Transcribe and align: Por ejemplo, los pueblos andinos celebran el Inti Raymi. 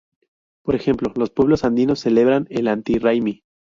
Por 0.63 0.73
ejemplo, 0.73 1.13
los 1.15 1.29
pueblos 1.29 1.63
andinos 1.63 1.99
celebran 1.99 2.47
el 2.49 2.67
Inti 2.67 2.97
Raymi. 2.97 3.43